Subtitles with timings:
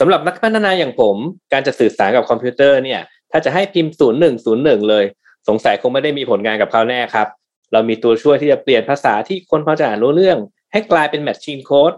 [0.00, 1.16] สำหรับนักพัฒนาอย่างผม
[1.52, 3.00] การจะสื่อสารกับคอมพิวเตอร์เนี่ย
[3.30, 5.04] ถ้าจะให้พิมพ์ศูนย์หนึ่งศูนย์หนึ่งเลย
[5.48, 7.28] สงสัยคงไม่ได้มีผลงานกับเขาแน่ครับ
[7.72, 10.38] เรามีตัวช่วยที่จะเปลี่ยนภาษาที่คนพอจะอ่านรู้เรื่อง
[10.72, 11.92] ให้กลายเป็น machine code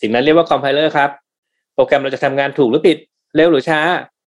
[0.00, 1.10] สิ่งนั้นเรียกว่า compiler ครับ
[1.74, 2.98] โปรแกรมเราจะทำงานถูกหรือผิด
[3.34, 3.80] เร็วหรือช้า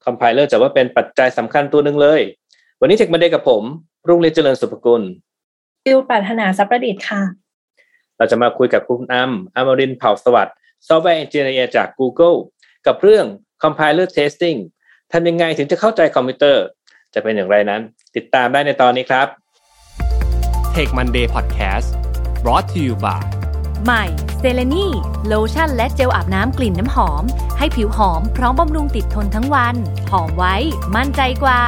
[0.06, 2.22] compiler จะว่าเป็นปัจจัยสำคัญตัวหนึ่งเลย
[2.80, 3.64] วันนี้ Tech Monday กับผม
[4.08, 5.02] รุ่งเรืองเจริญสุภกุล
[5.84, 7.22] ฟิวปรารถนาสัพประดิษฐ์ค่ะ
[8.18, 10.56] เราจะมาคุยกับคุณอัมอมรินทร์เผ่าสวัสดิ์
[10.88, 12.38] software engineer จาก Google
[12.88, 13.26] กับเรื่อง
[13.64, 14.60] Compiler Testing
[15.12, 16.64] ทำยังไงถึงจะเข้าใจคอมพิวเตอร์
[17.14, 17.82] จะเป็นอย่างไรนั้น
[18.16, 19.28] ติดตามได้ในตอนนี้ครับ
[20.76, 21.88] Tech Monday Podcast
[22.44, 23.22] brought to you by
[23.86, 24.04] ใหม่
[24.40, 24.88] เซเลนี
[25.28, 27.24] โลชั่นและเจลอาบน้ำกลิ่นน้ำหอม
[27.58, 29.76] ให้ผิวหอมพร้อมบำรุงติดทนทั้งวัน
[30.12, 30.56] หอมไว้
[30.96, 31.62] มั่นใจกว่า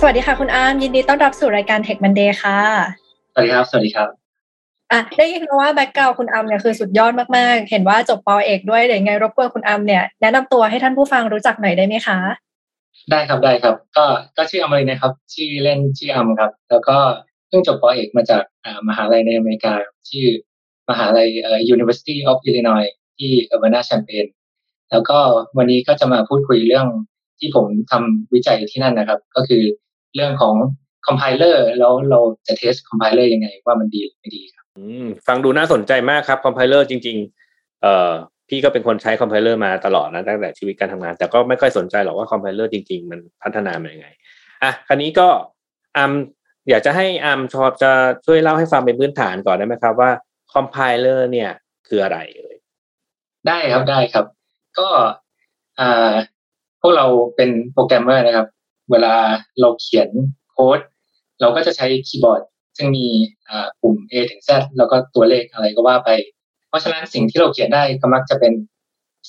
[0.00, 2.58] สวัสดีค่ะคุณอาร์มยินดีต้อนรับสู่รายการ Tech Monday ค่ะ
[3.32, 4.19] สวัสดีครับ สวัสดีครับ
[4.92, 12.18] อะได้ยินมาว่าแบ็กกราวคุณอัมเนี่ยคือสุดยอดมากๆ เห็นว่าจบปอเอกด้วยเดี๋ยวยังไงรบกวนคุณอัมเนี่ยแนะนำตัวให้ท่านผู้ฟังรู้จักหน่อยได้ไหมคะ
[13.10, 14.06] ได้ครับได้ครับ ก็
[14.36, 16.96] ก็ชื่ออมรินทร์นะครับชื่อเล่นชื่ออัมครับ แล้วก็
[17.48, 18.42] เพิ่งจบปอเอกมาจาก
[18.88, 19.72] มหาลัยในอเมริกา
[20.10, 20.26] ชื่อ
[20.90, 24.26] มหาลัยเอ่อ University of Illinois ที่ Urbana Champaign
[24.90, 25.18] แล้วก็
[25.56, 26.86] วันนี้ก็จะมาพูดคุยเรื่อง
[27.38, 29.62] ที่ผมทำวิจัยที่นั่นนะครับ ก็คือ
[30.14, 30.54] เรื่องของ
[31.06, 34.59] compiler แล้วเราจะ test compiler ยังไงว่ามันดีหรือไม่ดีครับ
[35.26, 37.16] ฟังดูน่าสนใจมากครับ compiler จริง
[37.48, 38.12] ๆ เอ่อ
[38.48, 44.08] พี่ก็เป็นคนใช้ compiler มาตลอดนะตั้งแต่ชีวิตการทำงาน แต่ก็ไม่ค่อยสนใจหรอกว่า compiler จริง ๆ มันพัฒนามายังไง
[44.62, 45.28] อะคราวนี้ก็
[45.96, 46.12] อัม
[46.70, 47.90] อยากจะให้อัมชอบจะ
[48.26, 50.10] ช่วยเล่าให้ฟังเป็นพื้นฐานก่อนได้ไหมครับว่า
[50.52, 51.50] compiler เนี่ย
[51.88, 52.56] คืออะไรเอ่ย
[53.48, 54.26] ได้ครับได้ครับ
[54.78, 54.88] ก็
[55.80, 56.12] อ่า
[56.80, 57.06] พวกเรา
[57.36, 58.46] เป็นโปรแกรมเมอร์นะครับ
[58.90, 59.14] เวลา
[59.60, 60.08] เราเขียน
[60.50, 60.80] โค้ด
[61.40, 62.42] เราก็จะใช้คีย์บอร์ด
[62.80, 63.08] ซึ่งมี
[63.80, 66.10] ปุ่ม A ถึง Z แล้วก็ตัวเลขอะไรก็ว่าไป
[66.68, 68.52] เพราะฉะนั้นสิ่งที่เราเขียนได้ก็มักจะเป็น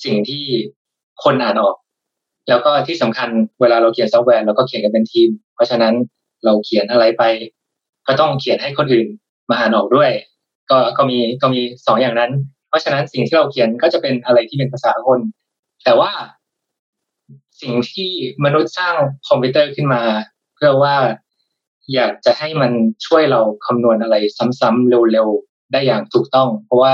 [0.03, 0.43] สิ่งที่
[1.23, 1.75] คนอ่านออก
[2.49, 3.30] แล้วก็ที่สำคัญ
[3.61, 5.93] เวลาเราเขียนซอฟต์แวร์เราก็เขียนกันเป็นทีม เพราะฉะนั้น
[6.45, 7.23] เราเขียนอะไรไป
[8.08, 9.08] ก็ต้องเขียนให้คนอื่น
[9.49, 10.11] มาอ่านออกด้วย
[10.71, 12.31] ก็ก็มีก็มีสองอย่างนั้น
[12.70, 15.20] เพราะฉะนั้นสิ่งที่เราเขียนก็จะเป็นอะไรที่เป็นภาษาคน
[15.83, 16.11] แต่ว่า
[17.61, 18.11] สิ่งที่
[18.45, 18.95] มนุษย์สร้าง
[19.27, 20.03] คอมพิวเตอร์ขึ้นมา
[20.55, 20.95] เพื่อว่า
[21.93, 22.71] อยากจะให้มัน
[23.05, 24.15] ช่วยเราคำนวณอะไร
[24.59, 26.93] ซ้ำๆเร็วๆ ได้อย่างถูกต้อง เพราะว่า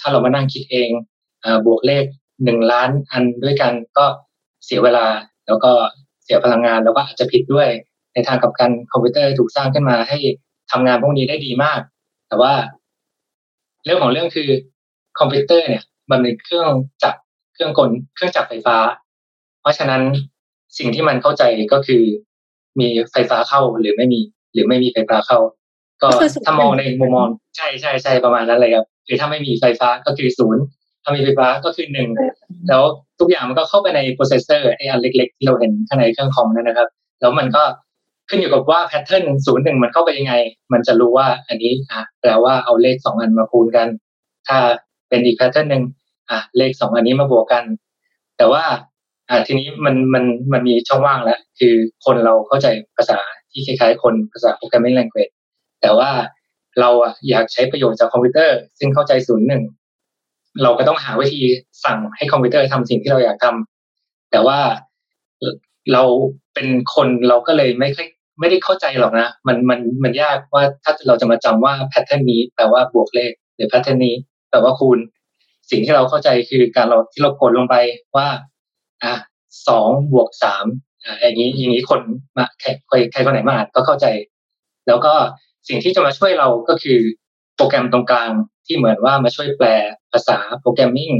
[0.00, 0.90] ถ้าเรามานั่งคิดเอง
[1.44, 2.04] อบวกเลข
[2.44, 4.06] หนึ่งล้านอันด้วยกันก็
[4.64, 5.06] เสียเวลา
[5.46, 5.72] แล้วก็
[6.24, 7.68] เสียพลังงานแล้วก็อาจจะผิดด้วย
[8.14, 10.18] ในทางกับกันคอมพิวเตอร์ถูกสร้างขึ้นมาให้
[10.70, 11.80] ทำงานพวกนี้ได้ดีมาก
[12.28, 12.54] แต่ว่า
[13.84, 14.48] เรื่องของเรื่องคือ
[15.18, 16.68] คอมพิวเตอร์เนี่ย มันเป็นเครื่อง
[17.02, 17.20] จักร
[17.54, 18.76] เครื่องกลเครื่องจักรไฟฟ้า
[19.60, 20.02] เพราะฉะนั้น
[20.78, 22.02] สิ่งที่มันเข้าใจก็คือ
[22.80, 24.20] มีไฟฟ้าเข้าหรือไม่มี
[24.52, 25.38] หรือไม่มีไฟฟ้าเข้า
[26.02, 30.62] ก็ก็คือศูนย์ถ้ามองในมุมมองใช่ใช่ใช่ประมาณนั้นเลยครับคือถ้าไม่มีไฟฟ้าก็คือศูนย์
[31.04, 32.08] ถ้ามีไฟฟ้าก็คือหนึ่ง
[32.68, 32.82] แล้ว
[33.20, 36.88] ทุกอย่างมันก็เข้าไปใน processor ไอ้อันเล็ก ๆ ที่เราเห็นข้างในเครื่องคอมนั่นนะครับ
[37.20, 37.62] แล้วมันก็
[38.28, 40.34] ขึ้นอยู่กับว่า pattern ศูนย์หนึ่งมันเข้าไปยังไง
[40.72, 43.88] มันจะรู้ว่าอันนี้อะแปลว่าเอาเลขสองอันมาคูณกัน
[44.48, 44.58] ถ้า
[45.08, 45.82] เป็นอีก pattern หนึ่ง
[46.30, 47.64] อะเลขสองอันนี้มาบวกกัน
[48.38, 48.64] แต่ว่า
[49.30, 51.74] อ่าทีนี้มันมันมันมีช่องว่างแล้ว คือ
[52.04, 52.66] คนเราเข้าใจ
[52.96, 53.18] ภาษา
[53.50, 55.32] ที่คล้ายๆ คนภาษา programming language
[55.82, 56.10] แต่ว่า
[56.80, 59.62] เราอะอยากใช้ประโยชน์จากคอมพิวเตอร์ ซึ่งเข้าใจศูนย์หนึ่ง
[60.62, 61.42] เราก็ต้องหาวิธี
[61.84, 64.58] สั่งให้คอมพิวเตอร์ทำสิ่งที่เราอยากทำแต่ว่า
[65.92, 66.02] เรา
[66.54, 68.08] เป็นคนเราก็เลยไม่ค่อย
[68.40, 74.14] ไม่ได้เข้าใจหรอกนะ มันมันมันยากว่าถ้าเราจะมาจำว่าแพทเทิร์นนี้แปลว่าบวกเลข หรือแพทเทิร์นนี้
[74.50, 74.98] แปลว่าคูณ
[75.70, 77.76] สิ่งที่เราเข้าใจคือการเราที่เรากดลงไป
[78.16, 78.28] ว่า
[79.04, 79.14] อะ
[79.68, 80.66] สองบวกสาม
[81.04, 82.00] อ่าอย่างนี้อย่างนี้คน
[82.36, 84.06] มาใครใครคนไหนมาอ่านก็เข้าใจ
[84.86, 85.14] แล้วก็
[85.68, 86.98] สิ่งที่จะมาช่วยเราก็คือ
[87.56, 88.30] โปรแกรมตรงกลาง
[88.66, 89.68] ที่เหมือนว่ามาช่วยแปล
[90.12, 91.12] ภาษา programming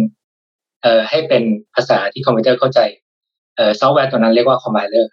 [0.82, 1.42] เอ่อให้เป็น
[1.74, 2.80] ภาษาที่คอมพิวเตอร์เข้าใจ
[3.56, 5.12] เอ่อซอฟต์แวร์ตัวนั้นเรียกว่า compiler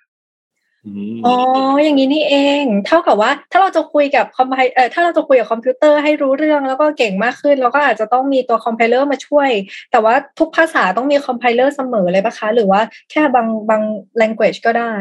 [0.85, 1.35] อืมอ๋อ
[1.83, 9.49] อย่างนี้นี่เอง เท่ากับว่า ถ้าเราจะคุยกับ compi เอ่อถ้าเราจะคุยกับคอมพิวเตอร์ให้รู้เรื่องแล้วก็เก่งมากขึ้น เราก็อาจจะต้องมีตัว compiler มาช่วย
[9.91, 12.81] แต่ว่าทุกภาษาต้องมี compiler เสมอเลยปะคะ หรือว่า
[13.11, 13.81] แค่บางบาง
[14.21, 14.93] language ก็ได้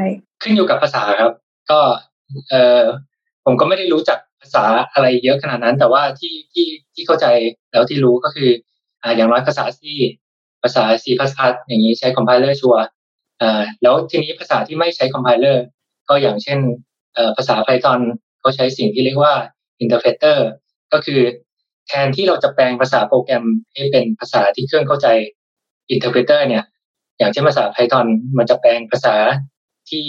[0.43, 1.33] ขึ้นอยู่กับภาษาครับ
[1.71, 1.81] ก็
[2.51, 2.83] เออ
[3.45, 7.27] ผมก็ไม่ได้รู้จักภาษาอะไรเยอะขนาดนั้น แต่ว่าที่ที่ที่เข้าใจ
[7.73, 8.51] แล้วที่รู้ก็คือ
[9.03, 9.81] อ่าอย่างน้อยภาษา C
[10.63, 11.07] ภาษา C++
[11.69, 12.85] อย่างนี้ใช้คอมไพเลอร์ชัวร์
[13.43, 15.65] อ่าแล้วทีนี้ภาษาที่ไม่ใช้คอมไพเลอร์
[16.09, 16.59] ก็อย่างเช่น
[17.37, 18.01] ภาษา Python
[18.41, 19.35] เขาใช้สิ่งที่เรียกว่า
[19.83, 20.39] interpreter
[20.93, 21.21] ก็คือ
[21.89, 25.09] แทนที่เราจะแปลงภาษาโปรแกรมให้เป็นภาษาที่เครื่องเข้าใจ
[25.95, 26.65] interpreter เนี่ย
[27.19, 28.07] อย่างเช่นภาษา Python
[28.39, 29.17] มันจะแปลงภาษา
[29.91, 30.05] ที่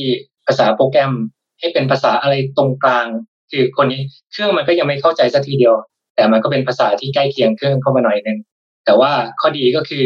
[0.48, 1.12] ภาษาโปรแกรม
[1.60, 3.08] ให้เป็นภาษาอะไรตรงกลาง
[3.52, 4.02] คือคนนี้
[4.32, 5.76] เครื่องมันก็ยังไม่เข้าใจสักทีเดียว
[6.16, 8.40] แต่มันก็เป็นภาษาที่ใกล้เคียงเครื่องเข้ามาหน่อยหนึ่ง
[8.86, 9.12] แต่ว่า
[9.42, 10.06] ข้อดีก็คือ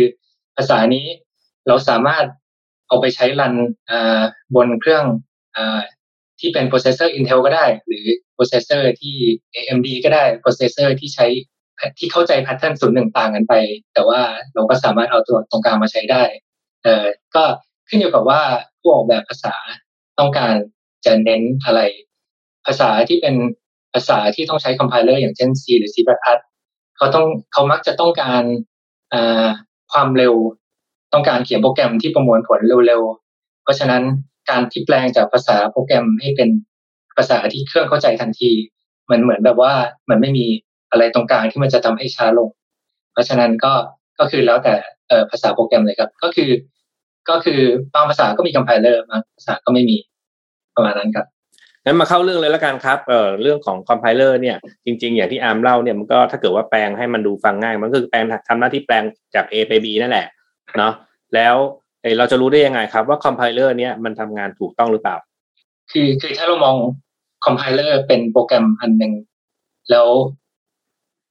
[0.58, 1.06] ภาษานี้
[1.68, 2.26] เราสามารถ
[2.88, 3.54] เอาไปใช้ run
[4.56, 5.06] บนเครื่อง
[6.40, 9.16] ที่เป็น processor Intel ก็ได้ หรือ processor ที่
[9.56, 11.28] AMD ก็ได้ processor ที่ใช้
[12.00, 13.54] ที่เข้าใจแพทเทิร์นศูนย์หนึ่งต่างกันไป
[13.94, 14.22] แต่ว่า
[14.54, 16.24] เราก็สามารถเอาตัวตรงกลางมาใช้ได้
[16.84, 17.44] เออก็
[17.88, 18.42] ขึ้นอยู่กับว่า
[18.80, 19.56] ผู้ออกแบบภาษา
[20.20, 20.54] ต้องการ
[21.06, 21.82] จะเน้นอะไร
[22.66, 23.36] ภาษาที่เป็น
[23.94, 25.98] ภาษาที่ต้องใช้คอมไพเลอร์อย่างเช่น C หรือ C++
[26.98, 28.44] เขาต้องเขามักจะต้องการ
[29.92, 30.36] ความเร็ว
[31.14, 34.04] ต้องการเขียนโปรแกรมที่ประมวลผลเร็วๆ เพราะฉะนั้น
[34.50, 36.50] การที่แปลงจากภาษาโปรแกรมให้เป็น
[37.18, 38.52] ภาษาที่เครื่องเข้าใจทันที
[39.12, 39.74] มันเหมือนแบบว่า
[40.10, 40.46] มันไม่มี
[40.92, 42.50] อะไรตรงกลางที่มันจะทำให้ช้าลง
[43.14, 43.74] เพราะฉะนั้นก็
[44.20, 46.50] ก็คือแล้วแต่ภาษาโปรแกรมเลยครับ ก็คือ
[47.30, 47.62] ก็คือ
[47.94, 49.98] บางภาษาก็มี compiler บางภาษาก็ไม่มี
[50.76, 51.26] ประมาณนั้นครับ
[51.86, 59.04] งั้นมาเข้าเรื่องเลยแล้วกันครับเอ่อเรื่องของ compiler เนี่ยจริง ๆ อย่างที่อาร์มเล่าเนี่ยมันก็ถ้าเกิดว่าแปลงให้มันดูฟังง่าย มันก็คือแปลงทำหน้าที่แปลง
[59.36, 60.28] จาก A ไป B นั่นแหละ
[60.78, 60.94] เนาะ
[61.36, 61.56] แล้ว
[62.02, 65.16] เอเราจะรู้ได้ยังไงครับว่า compiler เนี่ยมันทำงานถูกต้องหรือเปล่า
[65.92, 66.76] คือคือถ้าเรามอง
[67.46, 69.14] compilerเป็นโปรแกรมอันหนึ่ง
[69.92, 70.08] แล้ว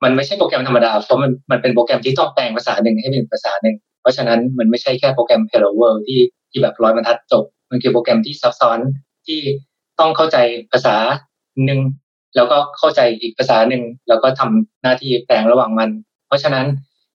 [0.05, 6.21] มันไม่ใช่โปรแกรมธรรมดา เพราะมันมันเป็นโปรแกรมที่ต้องแปลงภาษาหนึ่งให้เป็นภาษาหนึ่ง เพราะฉะนั้นมันไม่ใช่แค่โปรแกรม Hello World ที่
[6.51, 8.79] ที่แบบร้อยบรรทัดจบ มันคือโปรแกรมที่ซับซ้อน
[9.27, 9.41] ที่
[10.01, 10.37] ต้องเข้าใจ
[10.73, 10.97] ภาษา
[11.67, 11.81] หนึ่ง
[12.37, 15.91] แล้วก็เข้าใจอีกภาษาหนึ่งแล้วก็ทำหน้าที่แปลงระหว่างมัน
[16.27, 16.67] เพราะฉะนั้น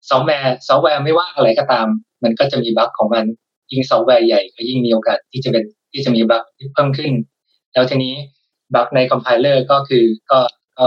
[0.09, 1.87] ซอฟต์แวร์ซอฟต์แวร์ไม่ว่าอะไรก็ตาม
[2.23, 3.25] มันก็จะมี bug ของมัน
[3.73, 7.11] ยิ่งซอฟต์แวร์ใหญ่ก็ยิ่งมีโอกาสที่จะเป็นที่จะมี bug ที่เพิ่มขึ้น
[7.73, 8.13] แล้วทีนี้
[8.75, 10.39] bug ใน compiler ก็คือก็
[10.77, 10.85] ก็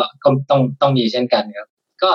[0.51, 1.69] ต้องต้องมีเช่นกันครับ
[2.03, 2.13] ก็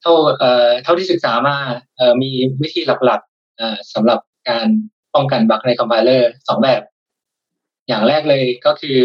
[0.00, 1.56] เท่าเอ่อเท่าที่ศึกษามา
[1.96, 2.30] เอ่อมี
[2.62, 4.20] วิธีหลักๆเอ่อสำหรับ
[4.50, 4.66] การ
[5.14, 6.82] ป้องกัน bug ใน compiler สองแบบ
[7.88, 8.96] อย่างแรกเลยก็คือ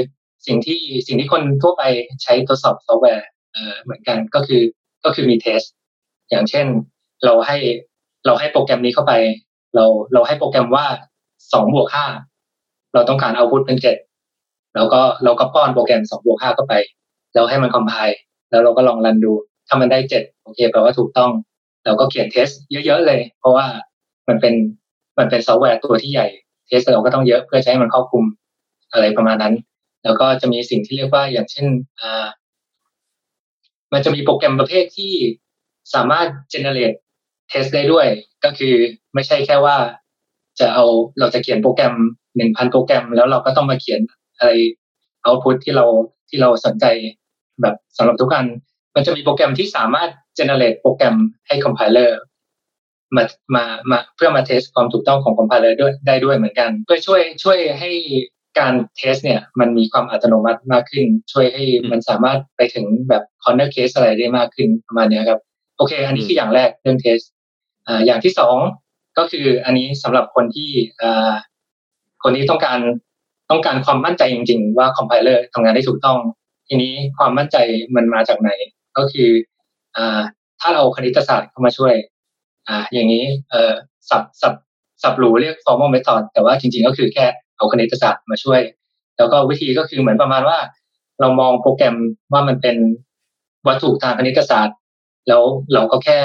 [0.47, 1.83] สิ่งที่สิ่งที่คนทั่วไป
[2.23, 4.61] ใช้ทดสอบซอฟต์แวร์เอ่อเหมือนกันก็คือ
[5.03, 5.62] ก็คือมี test
[6.29, 6.65] อย่างเช่น
[7.25, 7.57] เราให้
[8.25, 9.13] เราให้โปรแกรมนี้เข้าไป
[9.75, 10.86] เราเราให้โปรแกรมว่า
[11.54, 12.06] สองบวกห้า
[12.94, 13.98] เราต้องการ output เป็นเจ็ด
[14.75, 16.74] แล้วก็เราก็ป้อนโปรแกรมสองบวกห้าเข้าไป
[17.33, 18.18] แล้วให้มัน compile
[18.50, 19.33] แล้วเราก็ลอง run ดู
[19.68, 21.31] ถ้ามันได้เจ็ดโอเคแปลว่าถูกต้อง
[21.86, 23.66] เราก็เขียน test เยอะๆเลย เพราะว่า
[24.27, 24.54] มันเป็น
[25.18, 26.28] มันเป็นซอฟต์แวร์ตัวที่ใหญ่
[26.68, 28.25] test เราก็ต้องเยอะเพื่อใช้มันครอบคลุม
[28.92, 29.54] อะไรประมาณนั้น
[30.04, 31.68] แล้วก็จะมีสิ่งที่เรียกว่าอย่างเช่น
[32.00, 32.25] อ่า
[33.94, 35.13] มันจะมีโปรแกรมประเภทที่
[35.94, 36.28] สามารถ
[37.51, 38.07] generate test ได้ด้วย
[38.44, 38.75] ก็คือ
[39.13, 39.77] ไม่ใช่แค่ว่า
[40.59, 40.86] จะเอา
[41.19, 41.95] เราจะเขียนโปรแกรม
[42.36, 44.01] หนึ่งพันโปรแกรม แล้วเราก็ต้องมาเขียน
[44.38, 44.51] อะไร
[45.24, 45.86] เอาพุทที่เรา
[46.30, 46.86] ที่เราสนใจ
[47.62, 48.45] แบบสำหรับทุกอัน
[48.95, 51.15] มันจะมีโปรแกรมที่สามารถ generate โปรแกรม
[51.47, 52.12] ให้ compiler
[53.15, 53.24] มา
[53.56, 57.92] มามาเพื่อมาเทสความถูกต้องของ compiler ด้วยได้ด้วยเหมือนกัน เพื่อช่วยช่วยให้
[58.59, 65.39] การ test เนี่ยมันมีความอัตโนมัติมากขึ้น ช่วยให้มันสามารถไปถึงแบบ corner case อะไรได้มากขึ้นประมาณนี้ครับ
[65.77, 67.19] โอเค อันนี้คืออย่างแรกเรื่อง test
[67.87, 68.57] อ่าอย่างที่สอง
[69.17, 70.69] ก็คืออันนี้สำหรับคนที่
[71.01, 71.33] อ่า
[72.23, 72.79] คนที่ต้องการ
[73.49, 76.17] ต้องการความมั่นใจจริง ๆ ว่า compiler ทำงานได้ถูกต้อง
[76.67, 77.57] ทีนี้ความมั่นใจ
[77.95, 78.49] มันมาจากไหน
[78.97, 79.29] ก็คือ
[79.97, 80.21] อ่า
[80.61, 81.93] ถ้าเราคณิตศาสตร์เข้ามาช่วย
[82.67, 83.73] อ่าอย่างนี้เออ
[84.09, 84.53] สับสับ
[85.03, 87.25] สับหรูเรียก formal method แต่ว่าจริง ๆ ก็คือแค่
[87.57, 88.61] เอาคณิตศาสตร์มาช่วย
[89.17, 90.57] แล้วก็วิธีก็คือเหมือนประมาณว่า
[91.19, 91.95] เรามองโปรแกรม
[92.33, 92.77] ว่ามันเป็น
[93.67, 94.77] วัตถุทางคณิตศาสตร์
[95.27, 95.43] แล้ว
[95.73, 96.19] เราก็แค่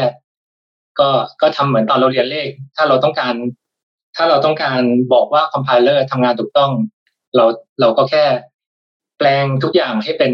[0.99, 1.09] ก็
[1.41, 3.35] ก็ทำเหมือนตอนเราเรียนเลข ถ้าเราต้องการ
[4.17, 6.71] ถ้าเราต้องการบอกว่าคอมไพเลอร์ทำงานถูกต้อง
[7.37, 7.45] เรา
[7.81, 8.25] เราก็แค่
[9.19, 10.33] แปลงทุกอย่างให้เป็น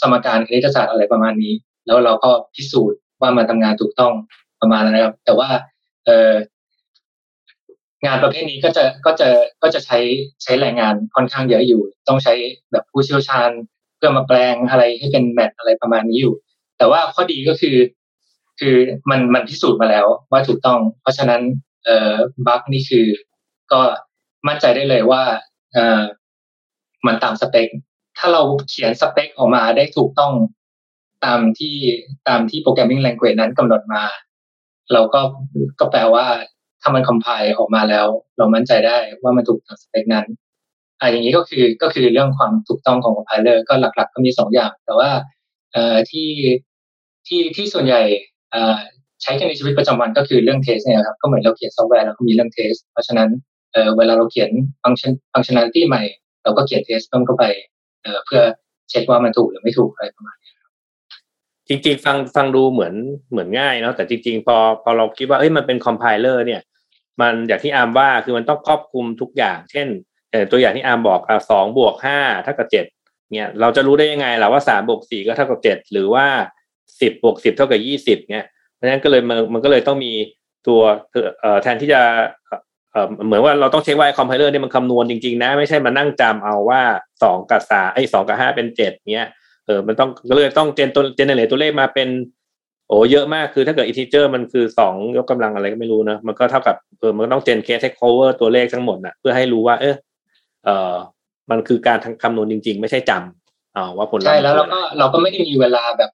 [0.00, 1.54] สมการคณิตศาสตร์อะไรประมาณนี้
[1.86, 4.12] แล้วเราก็พิสูจน์ว่ามันทำงานถูกต้อง
[4.60, 5.48] ประมาณนั้นครับ แต่ว่า
[6.06, 6.32] เออ
[8.06, 9.28] งานประเภทนี้ก็จะก็จะ
[9.62, 9.98] ก็จะใช้
[10.42, 12.34] ใช้แรงงานค่อนข้างเยอะอยู่ ต้องใช้
[12.72, 13.50] แบบผู้เชี่ยวชาญ
[13.96, 16.34] เพื่อมาแปลงอะไรให้เป็นแมทอะไรประมาณนี้อยู่
[16.78, 17.76] แต่ว่าข้อดีก็คือ
[18.60, 18.76] คือ
[19.10, 21.42] มันมันพิสูจน์มาแล้วว่าถูกต้อง เพราะฉะนั้น
[21.84, 22.14] เอ่อ
[22.46, 23.06] บั๊กนี่คือ
[23.72, 23.80] ก็
[24.48, 25.22] มั่นใจได้เลยว่า
[25.72, 26.02] เอ่อ
[27.06, 27.68] มันตามสเปค
[28.18, 30.32] ถ้าเราเขียนสเปคออกมาได้ถูกต้อง
[31.24, 31.76] ตามที่
[32.28, 34.02] ตามที่ programming language นั้นกำหนดมา
[34.92, 35.20] เราก็
[35.80, 36.26] ก็แปลว่า
[36.82, 38.06] ถ้ามัน compile ออกมาแล้ว
[38.38, 40.26] เรามั่นใจได้ว่ามันถูกตามสเปคนั้น
[41.00, 45.10] อ่าอย่างนี้ก็คือก็คือเรื่องความถูกต้องของ compiler ก็หลัก ๆ ก็มีสองอย่าง แต่ว่า
[45.72, 46.30] เอ่อที่
[47.26, 48.02] ที่ที่ส่วนใหญ่
[49.22, 53.30] ใช้กันในชีวิตประจำวันก็คือเรื่อง test เนี่ยครับก็เหมือนเราเขียนซอฟต์แวร์แล้วก็มีเรื่อง test เพราะฉะนั้น
[53.98, 54.50] เวลาเราเขียน
[54.82, 56.02] ฟังก์ชัน functionality ใหม่
[56.44, 57.44] เราก็เขียน test เพิ่มเข้าไป
[58.26, 58.42] เพื่อ
[58.90, 60.70] เช็คว่ามันถูกหรือไม่ถูกอะไรประมาณนี้ครับ
[61.68, 62.94] จริงๆ ฟังฟังดูเหมือน
[63.30, 66.60] เหมือนง่ายเนาะแต่จริง ๆ พอพอเราคิดว่าเอ้ยมันเป็น compiler เนี่ย
[67.20, 69.86] มันอย่างที่อาร์มว่าคือมันต้องครอบคลุมทุกอย่าง เช่น
[70.50, 72.84] ตัวอย่างที่อาร์มบอกอะสองบวกห้าเท่ากับเจ็ด
[73.34, 76.26] เนี่ยเราจะรู้ได้ยังไงล่ะว่าสามบวกสี่ก็เท่ากับเจ็ดหรือว่า
[77.00, 80.12] สิบบวกสิบเท่ากับยี่สิบเนี่ยเพราะฉะนั้นก็เลยมันมันก็เลยต้องมี
[80.66, 80.80] ตัว
[81.40, 82.00] เอ่อแทนที่จะ
[82.92, 86.80] เอ่อเหมือนว่าเราต้องเช็คว่า compiler นี่มันคำนวณจริงๆนะ ไม่ใช่มานั่งจำเอาว่า
[87.22, 89.28] สองกับสามไอ้สองกับห้าเป็นเจ็ดเนี้ย
[89.66, 92.08] เออมันต้องก็เลยต้อง gen ตัว generate ตัวเลขมาเป็น
[92.88, 99.96] โอ้เยอะมากคือถ้าเกิด integer มันคือสองยกกำลังอะไรก็ไม่รู้นะมันก็เท่ากับเออมันก็ต้อง gen case test cover ตัวเลขทั้งหมดนะเพื่อให้รู้ว่า เออ
[100.64, 100.94] เออ
[101.50, 106.10] มันคือการคำนวณจริง ๆ ไม่ใช่จำอ่าว่าผลลัพธ์ใช่แล้วเราก็เราก็ไม่ได้มีเวลาแบบ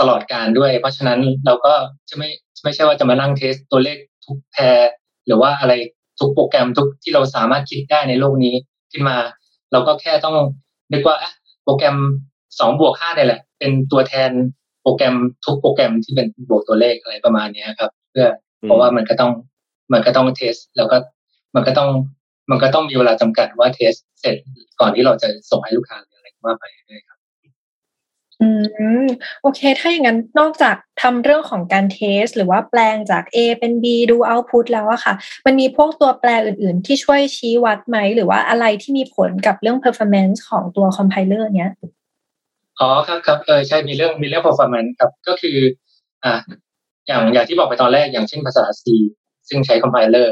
[0.00, 1.74] ตลอดกาลด้วย เพราะฉะนั้นเราก็
[2.08, 2.28] จะไม่
[2.64, 4.80] ไม่ใช่ว่าจะมานั่งเทสตัวเลขทุกแพร
[5.26, 5.72] หรือว่าอะไร
[6.20, 8.54] ทุกโปรแกรมทุกที่เราสามารถคิดได้ในโลกนี้
[8.92, 9.16] ขึ้นมา
[9.72, 10.36] เราก็แค่ต้อง
[10.92, 11.32] นึกว่าอะ
[11.64, 11.96] โปรแกรม
[12.58, 14.30] สองบวกห้าเนี่ยแหละ เป็นตัวแทน
[14.82, 15.14] โปรแกรม
[15.44, 18.26] ทุกโปรแกรมที่เป็นบวกตัวเลขอะไรประมาณเนี้ยครับ เพื่อ
[18.62, 19.32] เพราะว่ามันก็ต้อง
[19.92, 20.96] มันก็ต้องเทส แล้วก็
[21.54, 21.90] มันก็ต้อง
[22.50, 24.36] มันก็ต้องมีเวลาจำกัดว่าเทสเสร็จ
[24.80, 27.07] ก่อนที่เราจะส่งให้ลูกค้าหรืออะไรก็ว่าไปด้วยครับ
[28.40, 28.48] อื
[29.04, 29.06] ม
[29.42, 35.14] โอเค ถ้าอย่างนั้นนอกจากทำเรื่องของการเทส หรือว่าแปลงจาก A เป็น B ดู output แล้วอะค่ะ
[35.46, 41.72] มันมีพวกตัวแปลอื่น ๆ ที่ช่วยชี้วัดไหม หรือว่าอะไรที่มีผลกับเรื่อง performance ของตัว compiler เนี้ย
[42.80, 45.58] อ๋อครับครับเออใช่มีเรื่องมีเรื่อง performance ครับก็คือ
[46.24, 46.34] อ่า
[47.06, 48.84] อย่างอย่างที่บอกไปตอนแรกอย่างเช่นภาษา C
[49.48, 50.28] ซึ่งใช้ compiler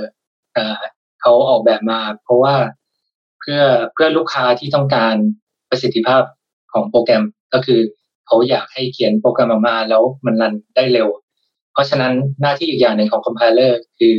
[0.57, 0.81] อ่า
[1.21, 2.55] เขาออกแบบมา เพราะว่า
[3.41, 3.61] เพื่อ
[3.93, 5.15] เพื่อลูกค้าที่ต้องการ
[5.71, 6.23] ประสิทธิภาพ
[6.73, 7.81] ของโปรแกรมก็คือ
[8.27, 11.09] เขาอยากให้เขียนโปรแกรมออกมาแล้วมันรันได้เร็ว
[11.73, 14.15] เพราะฉะนั้นหน้าที่อีกอย่างหนึ่งของ compiler คือ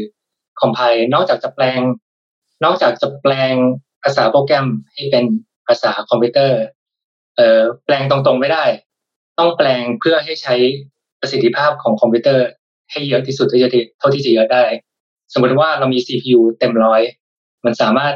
[0.61, 1.81] compile นอกจากจะแปลง
[2.63, 3.55] นอกจากจะแปลง
[4.03, 5.25] ภาษาโปรแกรมให้เป็น
[5.67, 6.59] ภาษาคอมพิวเตอร์
[7.35, 8.65] เอ่อแปลงตรงๆไม่ได้
[9.39, 10.55] ต้องแปลงเพื่อให้ใช้
[11.19, 12.45] ประสิทธิภาพของคอมพิวเตอร์
[12.91, 14.65] ให้เยอะที่สุดเท่าที่เท่าที่จะเยอะได้
[15.33, 17.01] สมมติว่าเรามี CPU เต็มร้อย
[17.65, 18.15] มันสามารถ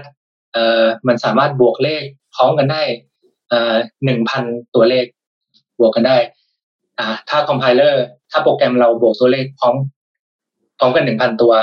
[0.53, 2.03] เอ่อมันสามารถบวกเลข
[2.36, 2.83] พร้อมกันได้
[3.50, 4.43] เอ่อหนึ่งพัน
[4.75, 5.05] ตัวเลข
[5.81, 6.17] บวกกันได้
[7.00, 9.75] อ่า ถ้าคอมไพเลอร์ถ้าโปรแกรมเราบวกตัวเลขพร้อม
[10.79, 11.53] พร้อมกันหนึ่งพันตัว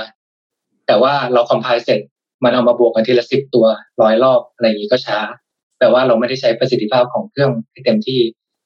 [0.86, 2.00] แต่ว่าเราคอมไพล์เสร็จ
[2.44, 3.66] มันเอามาบวกกันทีละสิบตัว
[4.02, 5.18] ร้อยรอบอะไรอย่างนี้ก็ช้า
[5.78, 8.20] แปลว่าเราไม่ได้ใช้ประสิทธิภาพของเครื่องให้เต็มที่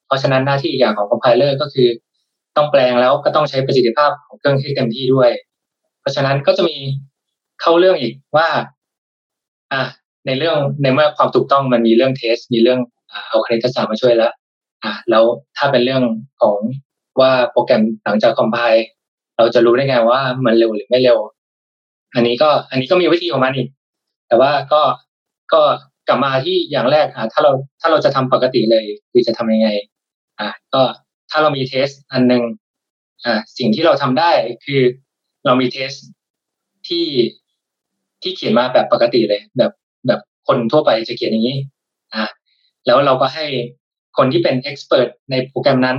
[0.07, 1.87] เพราะฉะนั้นหน้าที่อีกอย่างของคอมไพเลอร์ก็คือ
[2.57, 5.29] ต้องแปลงแล้วก็ต้องใช้ประสิทธิภาพของเครื่องให้เต็มที่ด้วย
[5.99, 6.77] เพราะฉะนั้นก็จะมี
[7.61, 8.47] เข้าเรื่องอีกว่า
[9.73, 9.83] อะ
[10.25, 12.79] ในเรื่องในเมื่อความถูกต้องมันมีเรื่องเทส มีเรื่อง
[13.29, 14.31] เอาคณิตศาสตร์มาช่วยแล้ว
[14.83, 15.23] อะแล้ว
[15.57, 16.03] ถ้าเป็นเรื่อง
[16.41, 16.57] ของ
[17.19, 18.85] ว่าโปรแกรมหลังจากคอมไพล์
[19.37, 21.17] เราจะรู้ได้ไงว่ามันเร็วหรือไม่เร็ว
[22.15, 23.67] อันนี้ก็อันนี้ก็มีวิธีของมันอีก
[24.27, 24.81] แต่ว่าก็
[25.53, 25.61] ก็
[26.07, 29.69] กลับมาที่อย่างแรกอะถ้าเราถ้าเราจะทำปกติเลยคือจะทำยังไง
[30.39, 30.81] อะก็
[31.31, 32.43] ถ้าเรามีเทสอันหนึ่ง
[33.25, 34.31] อะสิ่งที่เราทำได้
[34.65, 34.81] คือ
[35.45, 35.91] เรามีเทส
[36.87, 37.05] ที่
[38.21, 39.71] ที่เขียนมาแบบปกติเลย แบบ
[40.07, 41.57] แบบคนทั่วไปจะเขียนอย่างนี้
[42.15, 42.25] อะ
[42.85, 43.45] แล้วเราก็ให้
[44.17, 45.97] คนที่เป็นเอ็กซ์เพรสในโปรแกรมนั้น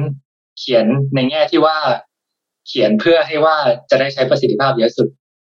[0.59, 1.77] เขียนในแง่ที่ว่า
[2.67, 3.57] เขียนเพื่อให้ว่า
[3.91, 5.09] จะได้ใช้ประสิทธิภาพเยอะสุด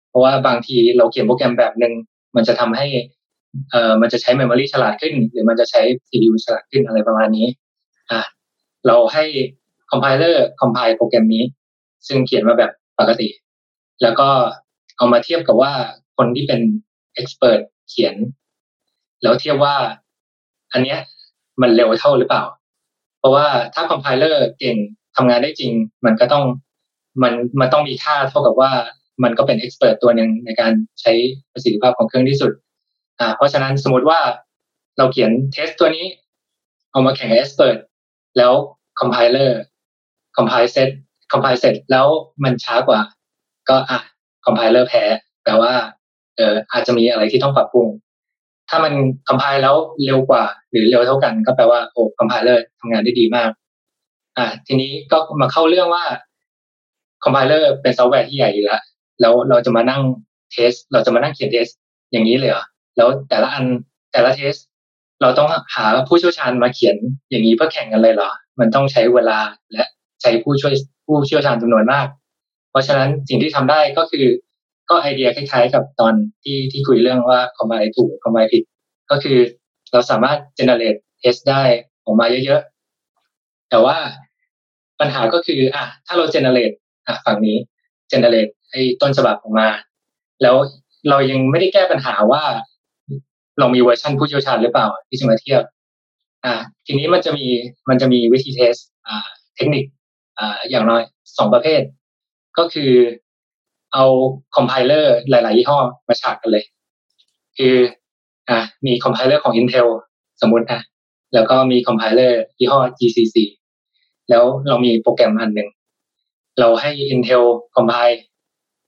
[0.09, 1.93] เพราะว่าบางทีเราเขียนโปรแกรมแบบหนึ่ง
[2.35, 2.87] มันจะทำให้
[3.71, 7.47] เอ่อมันจะใช้ memory ฉลาดขึ้น หรือมันจะใช้ CPU ฉลาดขึ้นอะไรประมาณนี้
[8.11, 8.21] อะ
[8.87, 9.23] เราให้
[9.91, 11.43] compiler compile โปรแกรมนี้
[12.07, 13.27] ซึ่งเขียนมาแบบปกติ
[14.01, 14.29] แล้วก็
[14.97, 15.73] เอามาเทียบกับว่า
[16.17, 16.61] คนที่เป็น
[17.13, 18.15] expert เขียน
[19.23, 19.75] แล้วเทียบว่า
[20.73, 20.99] อันเนี้ย
[21.61, 22.43] มันเร็วเท่าหรือเปล่า
[23.19, 24.77] เพราะว่าถ้า compiler เก่ง
[25.15, 25.71] ทำงานได้จริง
[26.05, 26.45] มันก็ต้อง
[27.23, 28.71] มันมันต้องมีค่าเท่ากับว่า
[29.23, 30.71] มันก็เป็น expert ตัวหนึ่งในการ
[31.01, 31.11] ใช้
[31.53, 32.51] ประสิทธิภาพของเครื่องที่สุด
[33.19, 34.19] อ่า เพราะฉะนั้นสมมติว่า
[34.97, 36.05] เราเขียน test ตัวนี้
[36.91, 37.77] เอามาแข่งกับ expert
[38.37, 38.53] แล้ว
[38.99, 40.89] compiler compile เสร็จ
[41.31, 42.07] compile เสร็จแล้ว
[42.43, 43.01] มันช้ากว่า
[43.69, 43.99] ก็อะ
[44.45, 45.03] compiler แพ้
[45.43, 45.73] แปลว่า
[46.35, 47.87] เอออาจจะมีอะไรที่ต้องปรับปรุง
[48.69, 48.93] ถ้ามัน
[49.27, 53.49] compile แล้วเร็วกว่า หรือเร็วเท่ากัน ก็แปลว่าโอ้ compiler ทำงานได้ดีมาก
[54.37, 56.03] อ่า ทีนี้ก็มาเข้าเรื่องว่า
[57.23, 58.81] compiler เป็นซอฟต์แวร์ที่ใหญ่อยู่แล้ว
[59.21, 60.01] แล้วเราจะมานั่ง
[60.51, 61.67] test เราจะมานั่งเขียน test
[62.11, 62.65] อย่างนี้เลยเหรอ
[62.97, 63.65] แล้วแต่ละอัน
[64.11, 64.53] แต่ละ test
[65.21, 66.95] เราต้องหาผู้เชี่ยวชาญมาเขียน
[67.29, 68.29] อย่างนี้เพื่อแข่งกันเลยเหรอ
[68.59, 69.39] มันต้องใช้เวลา
[69.71, 69.83] และ
[70.21, 70.73] ใช้ผู้ช่วย
[71.05, 72.07] ผู้เชี่ยวชาญจำนวนมาก
[72.71, 74.25] เพราะฉะนั้นสิ่งที่ทำได้ก็คือ
[74.89, 76.13] ก็ไอเดียคล้ายๆ กับตอน
[76.43, 78.63] ที่ที่คุยเรื่องว่า compile ถูก compile ผิด
[79.11, 79.37] ก็คือ
[79.91, 81.63] เราสามารถ generate test ได้
[82.05, 83.97] ออกมาเยอะๆ แต่ว่า
[84.99, 86.75] ปัญหาก็คือ อะ ถ้าเรา generate
[87.07, 87.57] อะฝั่งนี้
[88.11, 89.67] generate ไอ้ต้นฉบับออกมา
[90.41, 90.55] แล้ว
[91.09, 92.43] เรายังไม่ได้แก้ปัญหาว่า
[93.59, 95.63] เรามีเวอร์ชันผู้เชี่ยวชาญหรือเปล่า ที่จะมาเทียบ
[96.45, 96.53] อ่า
[96.85, 97.45] ทีนี้มันจะมี
[97.89, 98.75] มันจะมีวิธี test
[99.07, 99.83] อ่าเทคนิค
[100.39, 101.01] อ่าอย่างน้อย
[101.37, 101.81] สองประเภท
[102.57, 102.91] ก็คือ
[103.95, 104.05] เอา
[104.55, 106.63] compiler หลาย ๆ ยี่ห้อมาฉากกันเลย
[107.57, 107.75] คือ
[108.49, 109.87] อ่ามีคอมไพเลอร์ของ Intel
[110.41, 110.81] สมมตินะ
[111.33, 113.35] แล้วก็มีคอมไพเลอร์ยี่ห้อ GCC
[114.29, 115.69] แล้วเรามีโปรแกรมอันหนึ่ง
[116.59, 117.43] เราให้ Intel
[117.75, 118.17] compile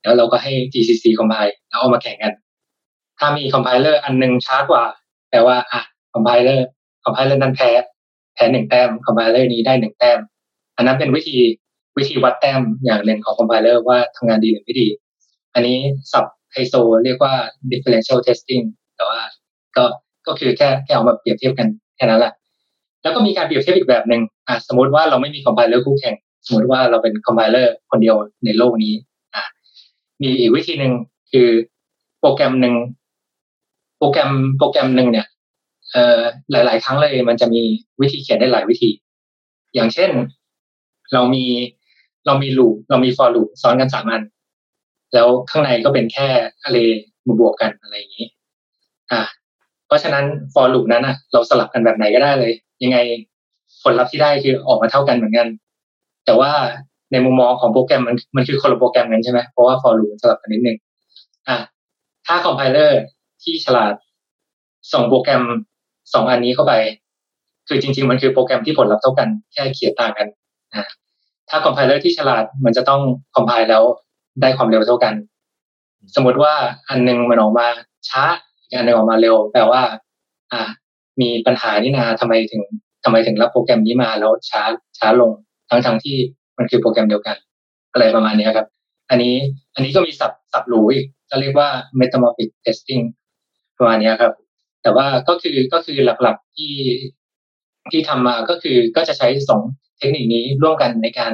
[0.02, 2.34] แล้วเราก็ให้ GCC compile แล้วเอามาแข่งกัน
[3.18, 4.84] ถ้ามี compiler อันหนึ่งช้ากว่า
[5.30, 5.80] แปลว่าอะ
[6.14, 6.60] compiler
[7.04, 7.70] compiler นั้นแพ้
[8.34, 10.18] แพ้หนึ่งแต้ม compiler นี้ได้หนึ่งแต้ม
[10.76, 11.38] อันนั้นเป็นวิธี
[11.98, 14.86] วิธีวัดแต้มอย่างหนึ่งของ compiler ว่าทำงานดีหรือไม่ดี
[15.54, 15.76] อันนี้
[16.12, 16.74] ศัพท์ไฮโซ
[17.04, 17.34] เรียกว่า
[17.70, 18.64] differential testing
[18.96, 19.20] แต่ว่า
[19.76, 19.84] ก็
[20.26, 22.32] ก็คือแค่แค่เอามาเปรียบเทียบกันแค่นั้นแหละ
[23.02, 26.14] แล้วก็มีการเปรียบเทียบอีกแบบหนึ่งอะสมมติว่าเราไม่มี compiler คู่แข่ง
[26.46, 28.92] สมมติว่าเราเป็น compiler คนเดียวในโลกนี้
[29.34, 29.42] อะ
[30.22, 30.92] มีอีกวิธีหนึ่ง
[31.32, 31.48] คือ
[32.20, 32.74] โปรแกรมหนึ่ง
[33.98, 35.26] โปรแกรมโปรแกรมหนึ่งเนี่ย
[35.92, 37.62] เอ่อหลาย ๆ ครั้งเลยมันจะมี
[38.00, 38.90] วิธีเขียนได้หลายวิธี
[39.74, 40.10] อย่างเช่น
[41.12, 41.44] เรามี
[42.28, 44.22] เรามีลูปเรามี for loop ซ้อนกันสามอัน
[45.14, 46.28] แล้วข้างในก็เป็นแค่
[46.64, 46.90] array
[47.26, 48.26] มาบวกกันอะไรอย่างนี้
[49.12, 49.22] อะ
[49.86, 52.98] เพราะฉะนั้น for loop นั้นอะ เราสลับกันแบบไหนก็ได้เลย ยังไง
[53.82, 55.48] ผลลัพธ์ที่ได้คือออกมาเท่ากันเหมือนกัน
[56.26, 56.52] แต่ว่า
[57.12, 60.76] ในมุมมองของโปรแกรมมันมันคือคนละโปรแกรมกันใช่ไหมเพราะว่า for loop สลับกันนิดนึง
[61.48, 61.56] อะ
[62.26, 63.00] ถ้าคอมไพเลอร์
[63.42, 63.94] ที่ฉลาด
[64.92, 65.42] ส่งโปรแกรม
[66.14, 66.74] สองอันนี้เข้าไป
[67.68, 70.28] คือจริง ๆ มันคือโปรแกรมที่ผลลัพธ์เท่ากันแค่เขียนต่างกัน
[70.74, 70.84] อะ
[71.50, 73.00] ถ้าคอมไพเลอร์ที่ฉลาดมันจะต้อง
[73.34, 73.84] คอมไพล์แล้ว
[74.40, 75.14] ได้ความเร็วเท่ากัน
[76.14, 76.54] สมมติว่า
[76.88, 77.66] อันหนึงมันออกมา
[78.08, 78.22] ช้า
[78.60, 79.82] อีกอันหนึงออกมาเร็ว แปลว่า
[80.52, 80.62] อ่า
[81.20, 82.62] มีปัญหานี่นาทำไมถึง
[83.04, 84.62] ทำไมถึงรับโปรแกรมนี้มาแล้วช้า
[84.98, 85.30] ช้าลง
[85.70, 86.16] ทั้งทั้งที่
[86.58, 87.36] มันคือโปรแกรมเดียวกัน
[87.92, 88.66] อะไรประมาณนี้ครับ
[89.10, 89.34] อันนี้
[89.74, 91.68] อันนี้ก็มีสับสับหรูอีกจะเรียกว่า
[92.00, 93.04] metamorphic testing
[93.78, 94.32] ประมาณนี้ครับ
[94.82, 96.74] แต่ว่าก็คือก็คือหลักๆที่
[97.90, 99.62] ที่ทำมาก็คือก็จะใช้สอง
[99.98, 101.32] เทคนิคนี้ร่วมกันในการ